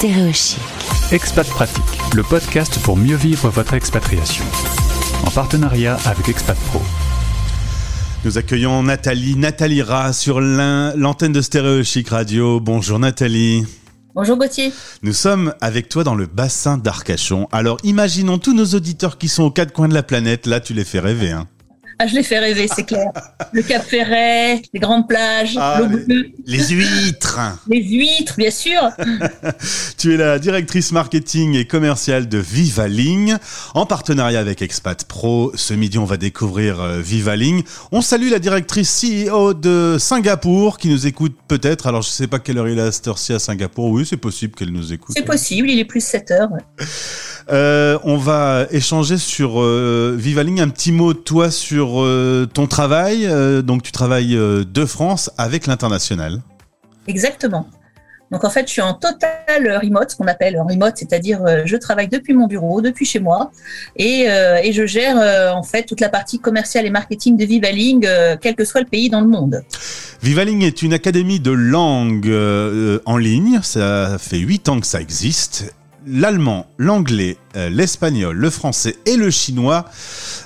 Stéréochic. 0.00 0.58
Expat 1.12 1.46
Pratique, 1.46 1.84
le 2.14 2.22
podcast 2.22 2.80
pour 2.82 2.96
mieux 2.96 3.16
vivre 3.16 3.50
votre 3.50 3.74
expatriation. 3.74 4.46
En 5.26 5.30
partenariat 5.30 5.98
avec 6.06 6.26
Expat 6.30 6.56
Pro. 6.56 6.80
Nous 8.24 8.38
accueillons 8.38 8.82
Nathalie, 8.82 9.36
Nathalie 9.36 9.82
Ra 9.82 10.14
sur 10.14 10.40
l'antenne 10.40 11.32
de 11.32 11.42
Stéréo 11.42 11.84
Chic 11.84 12.08
Radio. 12.08 12.60
Bonjour 12.60 12.98
Nathalie. 12.98 13.66
Bonjour 14.14 14.38
Gauthier. 14.38 14.72
Nous 15.02 15.12
sommes 15.12 15.52
avec 15.60 15.90
toi 15.90 16.02
dans 16.02 16.14
le 16.14 16.24
bassin 16.24 16.78
d'Arcachon. 16.78 17.46
Alors 17.52 17.76
imaginons 17.84 18.38
tous 18.38 18.54
nos 18.54 18.74
auditeurs 18.74 19.18
qui 19.18 19.28
sont 19.28 19.42
aux 19.42 19.50
quatre 19.50 19.74
coins 19.74 19.88
de 19.88 19.92
la 19.92 20.02
planète. 20.02 20.46
Là, 20.46 20.60
tu 20.60 20.72
les 20.72 20.84
fais 20.84 21.00
rêver. 21.00 21.32
Hein. 21.32 21.46
Ah, 22.02 22.06
je 22.06 22.14
l'ai 22.14 22.22
fait 22.22 22.38
rêver, 22.38 22.66
c'est 22.74 22.84
clair. 22.84 23.10
Le 23.52 23.60
Cap 23.60 23.82
Ferret, 23.84 24.62
les 24.72 24.80
grandes 24.80 25.06
plages, 25.06 25.54
Ah, 25.60 25.80
l'eau 25.82 25.98
bleue, 25.98 26.30
Les 26.46 26.68
huîtres. 26.68 27.38
les 27.68 27.82
huîtres, 27.82 28.36
bien 28.38 28.50
sûr. 28.50 28.80
Tu 29.98 30.14
es 30.14 30.16
la 30.16 30.38
directrice 30.38 30.92
marketing 30.92 31.56
et 31.56 31.66
commerciale 31.66 32.26
de 32.26 32.38
Vivaling. 32.38 33.36
En 33.74 33.84
partenariat 33.84 34.40
avec 34.40 34.62
Expat 34.62 35.04
Pro, 35.04 35.52
ce 35.54 35.74
midi, 35.74 35.98
on 35.98 36.06
va 36.06 36.16
découvrir 36.16 36.80
euh, 36.80 37.00
Vivaling. 37.02 37.64
On 37.92 38.00
salue 38.00 38.30
la 38.30 38.38
directrice 38.38 39.04
CEO 39.04 39.52
de 39.52 39.98
Singapour 40.00 40.78
qui 40.78 40.88
nous 40.88 41.06
écoute 41.06 41.36
peut-être. 41.48 41.86
Alors, 41.86 42.00
je 42.00 42.08
sais 42.08 42.28
pas 42.28 42.38
quelle 42.38 42.56
heure 42.56 42.68
il 42.68 42.78
est 42.78 42.82
à 42.82 42.92
cette 42.92 43.08
heure-ci 43.08 43.34
à 43.34 43.38
Singapour. 43.38 43.90
Oui, 43.90 44.06
c'est 44.08 44.16
possible 44.16 44.54
qu'elle 44.54 44.72
nous 44.72 44.90
écoute. 44.94 45.14
C'est 45.14 45.26
possible, 45.26 45.68
il 45.68 45.78
est 45.78 45.84
plus 45.84 46.02
7 46.02 46.30
heures. 46.30 46.48
Euh, 47.52 47.98
on 48.04 48.16
va 48.16 48.66
échanger 48.70 49.18
sur 49.18 49.60
euh, 49.60 50.14
Vivaling. 50.16 50.60
Un 50.60 50.68
petit 50.68 50.92
mot, 50.92 51.14
toi, 51.14 51.50
sur 51.50 52.00
euh, 52.00 52.46
ton 52.52 52.66
travail. 52.66 53.28
Donc, 53.62 53.82
tu 53.82 53.92
travailles 53.92 54.36
de 54.36 54.84
France 54.84 55.30
avec 55.38 55.66
l'international. 55.66 56.40
Exactement. 57.06 57.66
Donc 58.30 58.44
en 58.44 58.50
fait, 58.50 58.68
je 58.68 58.72
suis 58.74 58.80
en 58.80 58.94
total 58.94 59.80
remote, 59.82 60.12
ce 60.12 60.16
qu'on 60.16 60.28
appelle 60.28 60.56
remote, 60.60 60.92
c'est-à-dire 60.96 61.40
je 61.64 61.76
travaille 61.76 62.06
depuis 62.06 62.32
mon 62.32 62.46
bureau, 62.46 62.80
depuis 62.80 63.04
chez 63.04 63.18
moi, 63.18 63.50
et, 63.96 64.28
et 64.62 64.72
je 64.72 64.86
gère 64.86 65.16
en 65.52 65.64
fait 65.64 65.82
toute 65.82 66.00
la 66.00 66.08
partie 66.08 66.38
commerciale 66.38 66.86
et 66.86 66.90
marketing 66.90 67.36
de 67.36 67.44
Vivaling, 67.44 68.06
quel 68.40 68.54
que 68.54 68.64
soit 68.64 68.82
le 68.82 68.86
pays 68.86 69.10
dans 69.10 69.20
le 69.20 69.26
monde. 69.26 69.64
Vivaling 70.22 70.62
est 70.62 70.82
une 70.82 70.92
académie 70.92 71.40
de 71.40 71.50
langue 71.50 72.32
en 73.04 73.16
ligne. 73.16 73.58
Ça 73.64 74.16
fait 74.20 74.38
huit 74.38 74.68
ans 74.68 74.78
que 74.78 74.86
ça 74.86 75.00
existe. 75.00 75.74
L'allemand, 76.06 76.66
l'anglais, 76.78 77.36
euh, 77.56 77.68
l'espagnol, 77.68 78.36
le 78.36 78.50
français 78.50 78.96
et 79.06 79.16
le 79.16 79.30
chinois. 79.30 79.84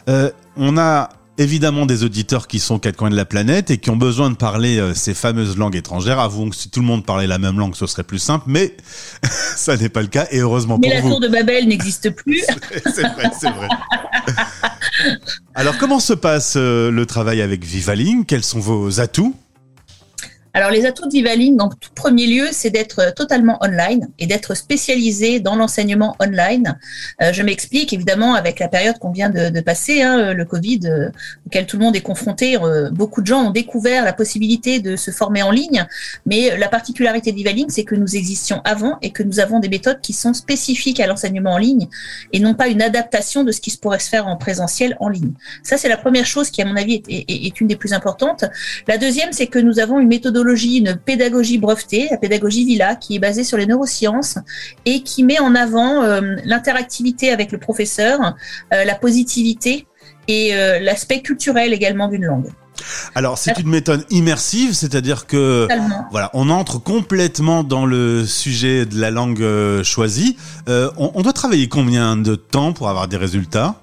Euh, 0.08 0.30
on 0.56 0.76
a 0.78 1.10
évidemment 1.38 1.86
des 1.86 2.04
auditeurs 2.04 2.46
qui 2.46 2.60
sont 2.60 2.76
aux 2.76 2.78
quatre 2.78 2.96
coins 2.96 3.10
de 3.10 3.16
la 3.16 3.24
planète 3.24 3.70
et 3.70 3.78
qui 3.78 3.90
ont 3.90 3.96
besoin 3.96 4.30
de 4.30 4.36
parler 4.36 4.78
euh, 4.78 4.94
ces 4.94 5.14
fameuses 5.14 5.56
langues 5.56 5.76
étrangères. 5.76 6.18
Avouons 6.20 6.50
que 6.50 6.56
si 6.56 6.70
tout 6.70 6.80
le 6.80 6.86
monde 6.86 7.04
parlait 7.04 7.26
la 7.26 7.38
même 7.38 7.58
langue, 7.58 7.74
ce 7.74 7.86
serait 7.86 8.04
plus 8.04 8.18
simple, 8.18 8.44
mais 8.48 8.76
ça 9.22 9.76
n'est 9.76 9.88
pas 9.88 10.02
le 10.02 10.08
cas 10.08 10.26
et 10.30 10.38
heureusement 10.40 10.78
Mais 10.80 10.88
pour 10.88 10.94
la 10.96 11.00
vous. 11.02 11.10
tour 11.10 11.20
de 11.20 11.28
Babel 11.28 11.66
n'existe 11.68 12.10
plus. 12.10 12.42
c'est 12.94 13.02
vrai, 13.02 13.30
c'est 13.38 13.50
vrai. 13.50 13.68
Alors, 15.54 15.76
comment 15.78 16.00
se 16.00 16.12
passe 16.12 16.54
euh, 16.56 16.90
le 16.90 17.06
travail 17.06 17.42
avec 17.42 17.64
Vivaling? 17.64 18.24
Quels 18.24 18.44
sont 18.44 18.60
vos 18.60 19.00
atouts? 19.00 19.34
Alors, 20.54 20.70
les 20.70 20.86
atouts 20.86 21.06
de 21.06 21.12
Vivaling, 21.12 21.60
en 21.60 21.68
tout 21.68 21.90
premier 21.94 22.26
lieu, 22.26 22.46
c'est 22.52 22.70
d'être 22.70 23.12
totalement 23.14 23.58
online 23.60 24.08
et 24.20 24.26
d'être 24.26 24.54
spécialisé 24.54 25.40
dans 25.40 25.56
l'enseignement 25.56 26.14
online. 26.20 26.78
Euh, 27.20 27.32
je 27.32 27.42
m'explique, 27.42 27.92
évidemment, 27.92 28.34
avec 28.34 28.60
la 28.60 28.68
période 28.68 28.98
qu'on 29.00 29.10
vient 29.10 29.30
de, 29.30 29.50
de 29.50 29.60
passer, 29.60 30.02
hein, 30.02 30.32
le 30.32 30.44
Covid, 30.44 30.80
euh, 30.84 31.08
auquel 31.46 31.66
tout 31.66 31.76
le 31.76 31.84
monde 31.84 31.96
est 31.96 32.00
confronté, 32.02 32.56
euh, 32.56 32.88
beaucoup 32.90 33.20
de 33.20 33.26
gens 33.26 33.42
ont 33.46 33.50
découvert 33.50 34.04
la 34.04 34.12
possibilité 34.12 34.78
de 34.78 34.94
se 34.94 35.10
former 35.10 35.42
en 35.42 35.50
ligne. 35.50 35.86
Mais 36.24 36.56
la 36.56 36.68
particularité 36.68 37.32
de 37.32 37.44
c'est 37.68 37.84
que 37.84 37.94
nous 37.94 38.16
existions 38.16 38.60
avant 38.64 38.96
et 39.02 39.10
que 39.10 39.22
nous 39.22 39.38
avons 39.40 39.58
des 39.58 39.68
méthodes 39.68 40.00
qui 40.00 40.12
sont 40.12 40.32
spécifiques 40.34 40.98
à 41.00 41.06
l'enseignement 41.06 41.52
en 41.52 41.58
ligne 41.58 41.88
et 42.32 42.38
non 42.40 42.54
pas 42.54 42.68
une 42.68 42.80
adaptation 42.80 43.44
de 43.44 43.52
ce 43.52 43.60
qui 43.60 43.70
se 43.70 43.78
pourrait 43.78 43.98
se 43.98 44.08
faire 44.08 44.26
en 44.28 44.36
présentiel 44.36 44.96
en 45.00 45.08
ligne. 45.08 45.32
Ça, 45.62 45.76
c'est 45.76 45.88
la 45.88 45.96
première 45.98 46.24
chose 46.26 46.50
qui, 46.50 46.62
à 46.62 46.64
mon 46.64 46.76
avis, 46.76 47.02
est, 47.08 47.10
est- 47.10 47.46
est 47.46 47.60
une 47.60 47.66
des 47.66 47.76
plus 47.76 47.92
importantes. 47.92 48.44
La 48.88 48.98
deuxième, 48.98 49.32
c'est 49.32 49.46
que 49.48 49.58
nous 49.58 49.78
avons 49.80 49.98
une 50.00 50.08
méthodologie, 50.08 50.43
une 50.52 50.96
pédagogie 50.96 51.58
brevetée, 51.58 52.08
la 52.10 52.16
pédagogie 52.16 52.64
Villa, 52.64 52.96
qui 52.96 53.16
est 53.16 53.18
basée 53.18 53.44
sur 53.44 53.56
les 53.56 53.66
neurosciences 53.66 54.38
et 54.84 55.02
qui 55.02 55.24
met 55.24 55.40
en 55.40 55.54
avant 55.54 56.02
euh, 56.02 56.36
l'interactivité 56.44 57.30
avec 57.30 57.52
le 57.52 57.58
professeur, 57.58 58.34
euh, 58.72 58.84
la 58.84 58.94
positivité 58.94 59.86
et 60.28 60.54
euh, 60.54 60.78
l'aspect 60.80 61.20
culturel 61.22 61.72
également 61.72 62.08
d'une 62.08 62.24
langue. 62.24 62.48
Alors, 63.14 63.38
c'est 63.38 63.56
une 63.58 63.68
méthode 63.68 64.04
immersive, 64.10 64.74
c'est-à-dire 64.74 65.26
que 65.26 65.62
Totalement. 65.62 66.06
voilà, 66.10 66.30
on 66.34 66.50
entre 66.50 66.78
complètement 66.78 67.62
dans 67.62 67.86
le 67.86 68.26
sujet 68.26 68.84
de 68.84 69.00
la 69.00 69.12
langue 69.12 69.82
choisie. 69.84 70.36
On, 70.66 71.12
on 71.14 71.22
doit 71.22 71.32
travailler 71.32 71.68
combien 71.68 72.16
de 72.16 72.34
temps 72.34 72.72
pour 72.72 72.88
avoir 72.88 73.06
des 73.06 73.16
résultats? 73.16 73.76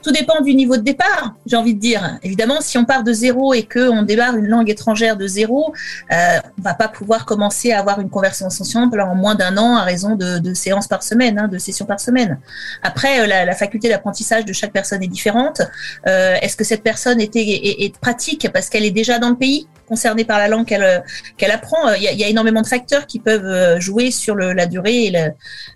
Tout 0.00 0.12
dépend 0.12 0.40
du 0.40 0.54
niveau 0.54 0.76
de 0.76 0.82
départ, 0.82 1.34
j'ai 1.44 1.56
envie 1.56 1.74
de 1.74 1.80
dire. 1.80 2.18
Évidemment, 2.22 2.60
si 2.60 2.78
on 2.78 2.84
part 2.84 3.02
de 3.02 3.12
zéro 3.12 3.52
et 3.52 3.64
que 3.64 3.88
on 3.90 4.02
démarre 4.04 4.36
une 4.36 4.46
langue 4.46 4.70
étrangère 4.70 5.16
de 5.16 5.26
zéro, 5.26 5.74
euh, 6.12 6.38
on 6.58 6.62
va 6.62 6.74
pas 6.74 6.86
pouvoir 6.86 7.24
commencer 7.26 7.72
à 7.72 7.80
avoir 7.80 8.00
une 8.00 8.08
conversation 8.08 8.78
en 8.78 9.14
moins 9.16 9.34
d'un 9.34 9.56
an 9.58 9.76
à 9.76 9.82
raison 9.82 10.14
de, 10.14 10.38
de 10.38 10.54
séances 10.54 10.86
par 10.86 11.02
semaine, 11.02 11.36
hein, 11.38 11.48
de 11.48 11.58
sessions 11.58 11.84
par 11.84 11.98
semaine. 11.98 12.38
Après, 12.82 13.20
euh, 13.20 13.26
la, 13.26 13.44
la 13.44 13.54
faculté 13.56 13.88
d'apprentissage 13.88 14.44
de 14.44 14.52
chaque 14.52 14.72
personne 14.72 15.02
est 15.02 15.08
différente. 15.08 15.62
Euh, 16.06 16.36
Est-ce 16.42 16.56
que 16.56 16.64
cette 16.64 16.84
personne 16.84 17.20
était, 17.20 17.42
est, 17.42 17.84
est 17.84 17.98
pratique 17.98 18.48
parce 18.52 18.68
qu'elle 18.70 18.84
est 18.84 18.92
déjà 18.92 19.18
dans 19.18 19.30
le 19.30 19.36
pays 19.36 19.66
concernée 19.88 20.24
par 20.24 20.38
la 20.38 20.46
langue 20.46 20.64
qu'elle 20.66 21.50
apprend? 21.50 21.92
Il 21.94 22.02
y, 22.04 22.08
a, 22.08 22.12
y 22.12 22.22
a 22.22 22.28
énormément 22.28 22.62
de 22.62 22.68
facteurs 22.68 23.04
qui 23.06 23.18
peuvent 23.18 23.44
euh, 23.44 23.80
jouer 23.80 24.12
sur 24.12 24.36
le, 24.36 24.52
la 24.52 24.66
durée 24.66 25.06
et 25.06 25.10
le- 25.10 25.32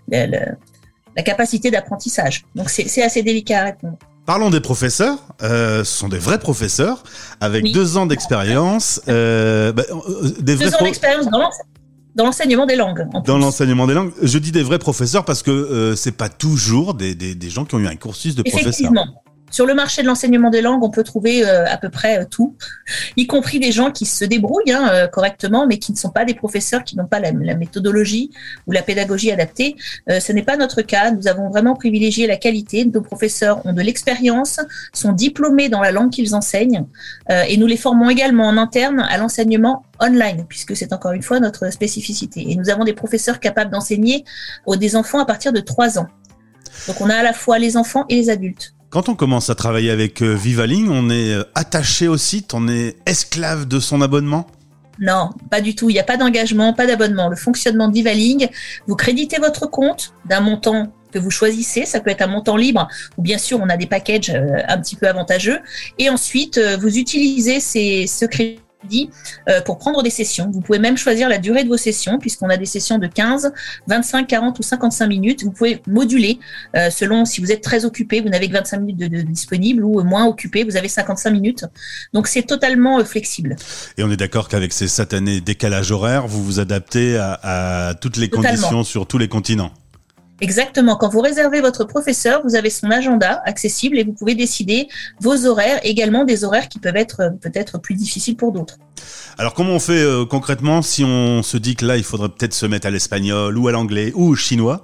le- 0.09 0.55
la 1.15 1.21
capacité 1.23 1.69
d'apprentissage. 1.69 2.45
Donc 2.55 2.69
c'est 2.69 3.03
assez 3.03 3.21
délicat 3.21 3.59
à 3.59 3.63
répondre. 3.65 3.97
Parlons 4.25 4.49
des 4.49 4.61
professeurs. 4.61 5.17
Euh, 5.41 5.83
ce 5.83 5.97
sont 5.97 6.07
des 6.07 6.17
vrais 6.17 6.39
professeurs 6.39 7.03
avec 7.41 7.63
Oui. 7.65 7.71
deux 7.73 7.97
ans 7.97 8.05
d'expérience. 8.05 9.01
Euh, 9.09 9.73
bah, 9.73 9.83
euh, 9.91 10.31
des 10.39 10.55
vrais 10.55 10.65
deux 10.69 10.75
ans 10.75 10.83
d'expérience 10.83 11.27
dans 11.29 11.39
l'ense- 11.39 11.59
dans 12.15 12.25
l'enseignement 12.25 12.65
des 12.65 12.75
langues. 12.77 13.05
en 13.13 13.21
dans 13.21 13.37
l'enseignement 13.37 13.85
des 13.87 13.93
langues. 13.95 14.11
Je 14.21 14.37
dis 14.37 14.51
des 14.51 14.63
vrais 14.63 14.79
professeurs 14.79 15.25
parce 15.25 15.43
que 15.43 15.51
euh, 15.51 15.95
c'est 15.95 16.11
pas 16.13 16.29
toujours 16.29 16.93
des, 16.93 17.15
des, 17.15 17.35
des 17.35 17.49
gens 17.49 17.65
qui 17.65 17.75
ont 17.75 17.79
eu 17.79 17.87
un 17.87 17.95
cursus 17.95 18.35
de 18.35 18.43
professeur. 18.43 18.67
Effectivement. 18.69 19.05
Sur 19.53 19.67
le 19.67 19.75
marché 19.75 20.01
de 20.01 20.07
l'enseignement 20.07 20.49
des 20.49 20.61
langues, 20.61 20.83
on 20.83 20.89
peut 20.89 21.03
trouver 21.03 21.45
euh, 21.45 21.63
à 21.67 21.77
peu 21.77 21.89
près 21.89 22.21
euh, 22.21 22.25
tout, 22.27 22.57
y 23.17 23.27
compris 23.27 23.59
des 23.59 23.71
gens 23.71 23.91
qui 23.91 24.07
se 24.07 24.25
débrouillent 24.25 24.71
hein, 24.71 24.89
euh, 24.91 25.07
correctement, 25.07 25.67
mais 25.67 25.77
qui 25.77 25.91
ne 25.91 25.97
sont 25.97 26.09
pas 26.09 26.25
des 26.25 26.33
professeurs, 26.33 26.83
qui 26.83 26.97
n'ont 26.97 27.05
pas 27.05 27.19
la, 27.19 27.31
méthodologie 27.31 28.31
ou 28.65 28.71
la 28.71 28.81
pédagogie 28.81 29.31
adaptée. 29.31 29.75
Ce 30.09 30.31
n'est 30.31 30.41
pas 30.41 30.57
notre 30.57 30.81
cas. 30.81 31.11
Nous 31.11 31.27
avons 31.27 31.49
vraiment 31.49 31.75
privilégié 31.75 32.25
la 32.25 32.37
qualité. 32.37 32.83
Nos 32.85 33.01
professeurs 33.01 33.63
ont 33.63 33.73
de 33.73 33.81
l'expérience, 33.81 34.59
sont 34.91 35.11
diplômés 35.11 35.69
dans 35.69 35.81
la 35.81 35.91
langue 35.91 36.09
qu'ils 36.09 36.33
enseignent, 36.33 36.85
et 37.29 37.57
nous 37.57 37.67
les 37.67 37.77
formons 37.77 38.09
également 38.09 38.47
en 38.47 38.57
interne 38.57 39.01
à 39.01 39.17
l'enseignement 39.17 39.85
online, 39.99 40.45
puisque 40.49 40.75
c'est 40.75 40.93
encore 40.93 41.11
une 41.11 41.21
fois 41.21 41.39
notre 41.39 41.71
spécificité. 41.71 42.49
Et 42.49 42.55
nous 42.55 42.71
avons 42.71 42.85
des 42.85 42.93
professeurs 42.93 43.39
capables 43.39 43.71
d'enseigner 43.71 44.23
aux 44.65 44.75
des 44.75 44.95
enfants 44.95 45.19
à 45.19 45.25
partir 45.25 45.53
de 45.53 45.59
3 45.59 45.99
ans. 45.99 46.07
Donc 46.87 47.01
on 47.01 47.09
a 47.09 47.15
à 47.15 47.23
la 47.23 47.33
fois 47.33 47.59
les 47.59 47.77
enfants 47.77 48.05
et 48.09 48.15
les 48.15 48.29
adultes. 48.29 48.73
Quand 48.93 49.09
on 49.09 49.15
commence 49.15 49.49
à 49.49 49.55
travailler 49.55 49.89
avec 49.89 50.21
euh, 50.21 50.35
Vivaling, 50.35 50.87
on 50.91 51.09
est 51.09 51.33
euh, 51.33 51.43
attaché 51.55 52.07
au 52.07 52.15
site, 52.15 52.53
on 52.53 52.67
est 52.67 52.95
esclave 53.07 53.67
de 53.67 53.79
son 53.79 54.01
abonnement? 54.03 54.45
Non, 54.99 55.31
pas 55.49 55.61
du 55.61 55.73
tout. 55.73 55.89
Il 55.89 55.93
n'y 55.93 55.99
a 55.99 56.03
pas 56.03 56.15
d'engagement, 56.15 56.73
pas 56.73 56.85
d'abonnement. 56.85 57.27
Le 57.27 57.35
fonctionnement 57.35 57.87
de 57.87 57.93
Divaling, 57.93 58.49
vous 58.85 58.95
créditez 58.95 59.39
votre 59.39 59.65
compte 59.65 60.13
d'un 60.25 60.41
montant 60.41 60.93
que 61.11 61.17
vous 61.17 61.31
choisissez. 61.31 61.87
Ça 61.87 62.01
peut 62.01 62.11
être 62.11 62.21
un 62.21 62.27
montant 62.27 62.55
libre 62.55 62.87
ou 63.17 63.23
bien 63.23 63.39
sûr, 63.39 63.59
on 63.59 63.69
a 63.69 63.77
des 63.77 63.87
packages 63.87 64.29
euh, 64.29 64.59
un 64.67 64.77
petit 64.77 64.95
peu 64.95 65.07
avantageux. 65.07 65.57
Et 65.97 66.11
ensuite, 66.11 66.61
vous 66.79 66.95
utilisez 66.99 67.59
ces, 67.61 68.05
ce 68.05 68.25
crédit 68.25 68.59
euh, 69.49 69.61
pour 69.61 69.77
prendre 69.77 70.03
des 70.03 70.09
sessions. 70.09 70.49
Vous 70.51 70.61
pouvez 70.61 70.79
même 70.79 70.97
choisir 70.97 71.29
la 71.29 71.37
durée 71.37 71.63
de 71.63 71.69
vos 71.69 71.77
sessions 71.77 72.19
puisqu'on 72.19 72.49
a 72.49 72.57
des 72.57 72.65
sessions 72.65 72.97
de 72.97 73.07
15, 73.07 73.53
25, 73.87 74.27
40 74.27 74.59
ou 74.59 74.63
55 74.63 75.07
minutes. 75.07 75.43
Vous 75.43 75.51
pouvez 75.51 75.81
moduler 75.87 76.39
euh, 76.75 76.89
selon 76.89 77.25
si 77.25 77.41
vous 77.41 77.51
êtes 77.51 77.61
très 77.61 77.85
occupé, 77.85 78.21
vous 78.21 78.29
n'avez 78.29 78.47
que 78.47 78.53
25 78.53 78.77
minutes 78.79 78.97
de, 78.97 79.07
de 79.07 79.21
disponible 79.21 79.83
ou 79.83 80.01
moins 80.03 80.25
occupé, 80.25 80.63
vous 80.63 80.77
avez 80.77 80.87
55 80.87 81.31
minutes. 81.31 81.65
Donc 82.13 82.27
c'est 82.27 82.43
totalement 82.43 82.99
euh, 82.99 83.03
flexible. 83.03 83.55
Et 83.97 84.03
on 84.03 84.11
est 84.11 84.17
d'accord 84.17 84.47
qu'avec 84.49 84.73
ces 84.73 84.87
satanés 84.87 85.41
décalages 85.41 85.91
horaires, 85.91 86.27
vous 86.27 86.43
vous 86.43 86.59
adaptez 86.59 87.17
à, 87.17 87.39
à 87.89 87.93
toutes 87.95 88.17
les 88.17 88.29
Totalement. 88.29 88.49
conditions 88.49 88.83
sur 88.83 89.07
tous 89.07 89.17
les 89.17 89.27
continents. 89.27 89.71
Exactement. 90.43 90.97
Quand 90.97 91.07
vous 91.07 91.21
réservez 91.21 91.61
votre 91.61 91.85
professeur, 91.85 92.41
vous 92.43 92.55
avez 92.55 92.69
son 92.69 92.91
agenda 92.91 93.41
accessible 93.45 93.97
et 93.97 94.03
vous 94.03 94.11
pouvez 94.11 94.35
décider 94.35 94.89
vos 95.21 95.45
horaires, 95.45 95.79
également 95.83 96.25
des 96.25 96.43
horaires 96.43 96.67
qui 96.67 96.79
peuvent 96.79 96.97
être 96.97 97.31
peut-être 97.39 97.79
plus 97.79 97.95
difficiles 97.95 98.35
pour 98.35 98.51
d'autres. 98.51 98.75
Alors 99.37 99.53
comment 99.53 99.71
on 99.71 99.79
fait 99.79 100.01
euh, 100.01 100.25
concrètement 100.25 100.81
si 100.81 101.05
on 101.05 101.43
se 101.43 101.55
dit 101.55 101.77
que 101.77 101.85
là 101.85 101.95
il 101.95 102.03
faudrait 102.03 102.27
peut-être 102.27 102.53
se 102.53 102.65
mettre 102.65 102.87
à 102.87 102.91
l'espagnol 102.91 103.57
ou 103.57 103.69
à 103.69 103.71
l'anglais 103.71 104.11
ou 104.15 104.31
au 104.31 104.35
chinois? 104.35 104.83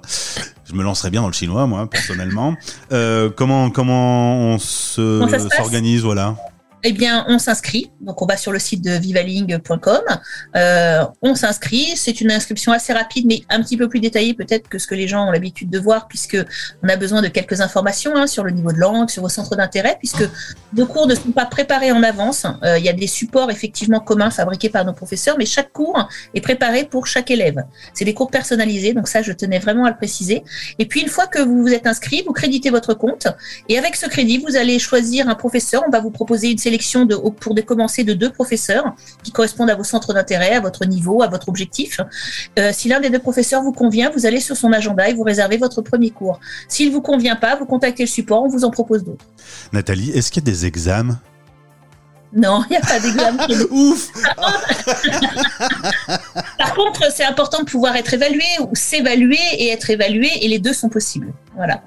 Je 0.64 0.72
me 0.72 0.82
lancerais 0.82 1.10
bien 1.10 1.20
dans 1.20 1.26
le 1.26 1.34
chinois 1.34 1.66
moi 1.66 1.90
personnellement. 1.90 2.56
Euh, 2.92 3.28
comment 3.28 3.68
comment 3.68 4.54
on 4.54 4.58
s'organise 4.58 6.02
voilà 6.04 6.36
eh 6.82 6.92
bien, 6.92 7.24
on 7.28 7.38
s'inscrit. 7.38 7.90
Donc, 8.00 8.22
on 8.22 8.26
va 8.26 8.36
sur 8.36 8.52
le 8.52 8.58
site 8.58 8.82
de 8.82 8.92
vivaling.com. 8.92 10.00
Euh, 10.56 11.04
on 11.20 11.34
s'inscrit. 11.34 11.92
C'est 11.96 12.20
une 12.20 12.30
inscription 12.32 12.72
assez 12.72 12.92
rapide, 12.92 13.26
mais 13.26 13.42
un 13.50 13.60
petit 13.62 13.76
peu 13.76 13.88
plus 13.88 14.00
détaillée 14.00 14.34
peut-être 14.34 14.68
que 14.68 14.78
ce 14.78 14.86
que 14.86 14.94
les 14.94 15.06
gens 15.06 15.28
ont 15.28 15.30
l'habitude 15.30 15.68
de 15.68 15.78
voir, 15.78 16.08
puisque 16.08 16.38
on 16.82 16.88
a 16.88 16.96
besoin 16.96 17.20
de 17.20 17.28
quelques 17.28 17.60
informations 17.60 18.16
hein, 18.16 18.26
sur 18.26 18.44
le 18.44 18.50
niveau 18.50 18.72
de 18.72 18.78
langue, 18.78 19.10
sur 19.10 19.22
vos 19.22 19.28
centres 19.28 19.56
d'intérêt, 19.56 19.96
puisque 19.98 20.24
nos 20.74 20.86
cours 20.86 21.06
ne 21.06 21.14
sont 21.14 21.32
pas 21.32 21.44
préparés 21.44 21.92
en 21.92 22.02
avance. 22.02 22.46
Euh, 22.62 22.78
il 22.78 22.84
y 22.84 22.88
a 22.88 22.94
des 22.94 23.06
supports 23.06 23.50
effectivement 23.50 24.00
communs 24.00 24.30
fabriqués 24.30 24.70
par 24.70 24.84
nos 24.86 24.94
professeurs, 24.94 25.36
mais 25.38 25.46
chaque 25.46 25.72
cours 25.72 26.08
est 26.34 26.40
préparé 26.40 26.84
pour 26.84 27.06
chaque 27.06 27.30
élève. 27.30 27.62
C'est 27.92 28.06
des 28.06 28.14
cours 28.14 28.30
personnalisés, 28.30 28.94
donc 28.94 29.08
ça, 29.08 29.20
je 29.20 29.32
tenais 29.32 29.58
vraiment 29.58 29.84
à 29.84 29.90
le 29.90 29.96
préciser. 29.96 30.42
Et 30.78 30.86
puis, 30.86 31.02
une 31.02 31.08
fois 31.08 31.26
que 31.26 31.40
vous 31.40 31.60
vous 31.60 31.72
êtes 31.72 31.86
inscrit, 31.86 32.22
vous 32.26 32.32
créditez 32.32 32.70
votre 32.70 32.94
compte, 32.94 33.26
et 33.68 33.78
avec 33.78 33.96
ce 33.96 34.06
crédit, 34.06 34.38
vous 34.38 34.56
allez 34.56 34.78
choisir 34.78 35.28
un 35.28 35.34
professeur. 35.34 35.82
On 35.86 35.90
va 35.90 36.00
vous 36.00 36.10
proposer 36.10 36.50
une 36.50 36.58
sélection 36.58 36.69
de, 36.70 37.16
pour 37.16 37.54
commencer 37.66 38.04
de 38.04 38.14
deux 38.14 38.30
professeurs 38.30 38.94
qui 39.22 39.32
correspondent 39.32 39.70
à 39.70 39.74
vos 39.74 39.84
centres 39.84 40.12
d'intérêt, 40.12 40.54
à 40.54 40.60
votre 40.60 40.84
niveau, 40.84 41.22
à 41.22 41.28
votre 41.28 41.48
objectif. 41.48 42.00
Euh, 42.58 42.70
si 42.72 42.88
l'un 42.88 43.00
des 43.00 43.10
deux 43.10 43.18
professeurs 43.18 43.62
vous 43.62 43.72
convient, 43.72 44.10
vous 44.10 44.26
allez 44.26 44.40
sur 44.40 44.56
son 44.56 44.72
agenda 44.72 45.08
et 45.08 45.14
vous 45.14 45.22
réservez 45.22 45.56
votre 45.56 45.82
premier 45.82 46.10
cours. 46.10 46.40
S'il 46.68 46.90
vous 46.90 47.02
convient 47.02 47.36
pas, 47.36 47.56
vous 47.56 47.66
contactez 47.66 48.04
le 48.04 48.08
support, 48.08 48.42
on 48.42 48.48
vous 48.48 48.64
en 48.64 48.70
propose 48.70 49.04
d'autres. 49.04 49.24
Nathalie, 49.72 50.10
est-ce 50.10 50.30
qu'il 50.30 50.42
y 50.42 50.48
a 50.48 50.50
des 50.50 50.66
examens? 50.66 51.20
Non, 52.32 52.62
il 52.68 52.70
n'y 52.70 52.76
a 52.76 52.80
pas 52.80 53.00
d'examen. 53.00 53.44
Ouf 53.70 54.12
Par 56.58 56.74
contre, 56.74 57.12
c'est 57.12 57.24
important 57.24 57.60
de 57.60 57.64
pouvoir 57.64 57.96
être 57.96 58.14
évalué 58.14 58.44
ou 58.60 58.70
s'évaluer 58.74 59.38
et 59.58 59.70
être 59.70 59.90
évalué, 59.90 60.30
et 60.40 60.48
les 60.48 60.60
deux 60.60 60.72
sont 60.72 60.88
possibles. 60.88 61.32
Voilà. 61.56 61.82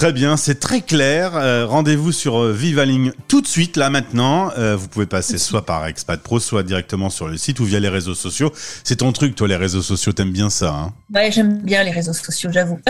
Très 0.00 0.14
bien, 0.14 0.38
c'est 0.38 0.58
très 0.58 0.80
clair. 0.80 1.32
Euh, 1.34 1.66
rendez-vous 1.66 2.10
sur 2.10 2.38
euh, 2.38 2.54
Vivaling 2.54 3.12
tout 3.28 3.42
de 3.42 3.46
suite, 3.46 3.76
là 3.76 3.90
maintenant. 3.90 4.50
Euh, 4.56 4.74
vous 4.74 4.88
pouvez 4.88 5.04
passer 5.04 5.36
soit 5.36 5.66
par 5.66 5.86
Expat 5.86 6.18
Pro, 6.18 6.40
soit 6.40 6.62
directement 6.62 7.10
sur 7.10 7.28
le 7.28 7.36
site 7.36 7.60
ou 7.60 7.66
via 7.66 7.80
les 7.80 7.90
réseaux 7.90 8.14
sociaux. 8.14 8.50
C'est 8.82 8.96
ton 8.96 9.12
truc, 9.12 9.34
toi, 9.34 9.46
les 9.46 9.56
réseaux 9.56 9.82
sociaux, 9.82 10.12
t'aimes 10.12 10.32
bien 10.32 10.48
ça 10.48 10.70
hein? 10.70 10.94
Ouais, 11.14 11.30
j'aime 11.30 11.58
bien 11.58 11.84
les 11.84 11.90
réseaux 11.90 12.14
sociaux, 12.14 12.48
j'avoue. 12.50 12.80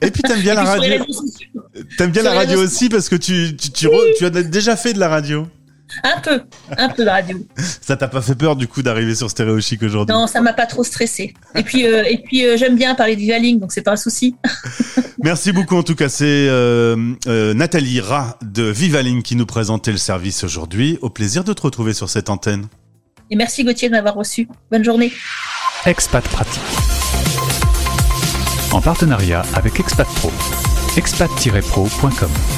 Et 0.00 0.10
puis 0.10 0.22
t'aimes 0.22 0.40
bien 0.40 0.54
la 0.54 0.64
radio. 0.64 1.04
T'aimes 1.98 2.12
bien 2.12 2.22
la 2.22 2.32
radio 2.32 2.58
aussi 2.62 2.88
parce 2.88 3.10
que 3.10 3.16
tu, 3.16 3.54
tu, 3.54 3.90
tu 4.16 4.24
as 4.24 4.30
déjà 4.30 4.76
fait 4.76 4.94
de 4.94 4.98
la 4.98 5.08
radio. 5.08 5.46
Un 6.02 6.20
peu, 6.20 6.42
un 6.76 6.88
peu 6.88 7.04
de 7.04 7.08
radio. 7.08 7.38
Ça 7.56 7.96
t'a 7.96 8.08
pas 8.08 8.20
fait 8.20 8.34
peur 8.34 8.56
du 8.56 8.66
coup 8.66 8.82
d'arriver 8.82 9.14
sur 9.14 9.30
Stéréo 9.30 9.60
Chic 9.60 9.82
aujourd'hui? 9.82 10.14
Non, 10.14 10.26
ça 10.26 10.40
m'a 10.40 10.52
pas 10.52 10.66
trop 10.66 10.84
stressé. 10.84 11.34
Et 11.54 11.62
puis, 11.62 11.86
euh, 11.86 12.04
et 12.04 12.18
puis 12.18 12.44
euh, 12.44 12.56
j'aime 12.56 12.76
bien 12.76 12.94
parler 12.94 13.14
de 13.14 13.20
Vivaling, 13.20 13.60
donc 13.60 13.72
c'est 13.72 13.82
pas 13.82 13.92
un 13.92 13.96
souci. 13.96 14.34
Merci 15.22 15.52
beaucoup 15.52 15.76
en 15.76 15.82
tout 15.82 15.94
cas. 15.94 16.08
C'est 16.08 16.24
euh, 16.26 16.96
Nathalie 17.54 18.00
Ra 18.00 18.38
de 18.42 18.64
Vivaling 18.64 19.22
qui 19.22 19.36
nous 19.36 19.46
présentait 19.46 19.92
le 19.92 19.98
service 19.98 20.44
aujourd'hui. 20.44 20.98
Au 21.02 21.10
plaisir 21.10 21.44
de 21.44 21.52
te 21.52 21.62
retrouver 21.62 21.94
sur 21.94 22.10
cette 22.10 22.30
antenne. 22.30 22.66
Et 23.30 23.34
merci 23.34 23.64
Gauthier 23.64 23.88
de 23.88 23.94
m'avoir 23.94 24.14
reçu. 24.14 24.48
Bonne 24.70 24.84
journée. 24.84 25.12
Expat 25.84 26.22
Pratique. 26.28 26.62
En 28.72 28.80
partenariat 28.80 29.42
avec 29.54 29.80
Expat 29.80 30.06
Pro. 30.06 30.30
expat-pro.com 30.96 32.55